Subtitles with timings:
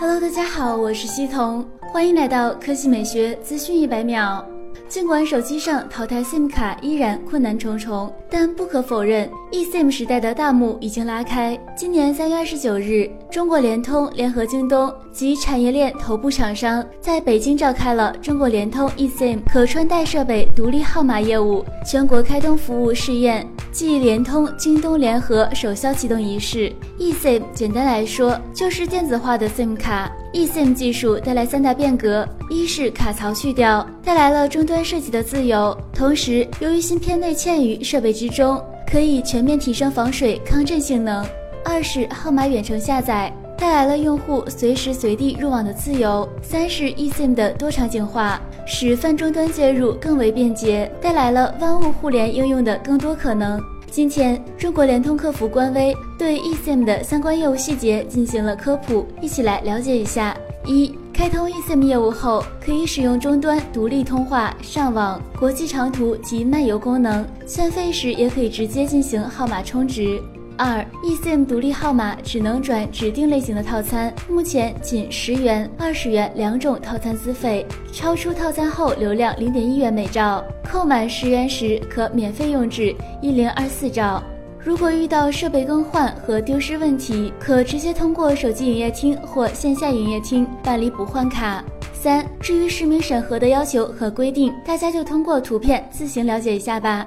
[0.00, 4.42] Hello，大家好，我是西彤，欢迎来到科技美学资讯一百秒。
[4.88, 11.56] 尽管手机上淘汰 SIM 卡依然困难重重，但不可否认，eSIM 时代的大幕已经拉开。
[11.76, 26.72] 今年三月二十九日，中国联通联合京东及产业链头部厂商在北京召开了中国联通 eSIM 可穿戴设备独立号码业务全国开通服务试验继联通京东联合首销启动仪式。
[26.98, 30.10] eSIM 简单来说就是电子化的 SIM 卡。
[30.32, 41.24] eSIM 技术带来三大变革：一是卡槽去掉，带来了终端设计的自由；同时，由于芯片内嵌于设备之中，可以全面提升防水抗震性能；
[41.64, 53.60] 二是号码远程下载，带来了用户随时随地入网的自由；三是 eSIM 的多场景化，使泛终端接入更为便捷，带来了万物互联应用的更多可能。
[53.90, 60.34] 今天，中国联通客服官微对 eSIM 的相关业务细节进行了科普，一起来了解一下。
[60.64, 70.18] 一、开通 eSIM 业务后，可以使用终端独立通话、上网、国际长途及漫游功能，欠费时也可以直接进行号码充值。
[70.60, 84.22] 二，eSIM 独立号码只能转指定类型的套餐，目前仅十元、二十元两种套餐资费，超出套餐后流量零点一元每兆，扣满十元时可免费用至一零二四兆。
[84.62, 91.64] 如果遇到设备更换和丢失问题，可直接通过手机营业厅或线下营业厅办理补换卡。
[91.94, 97.06] 三，至于实名审核的要求和规定，大家就通过图片自行了解一下吧。